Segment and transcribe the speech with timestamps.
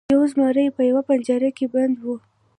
[0.13, 2.05] یو زمری په یوه پنجره کې بند و.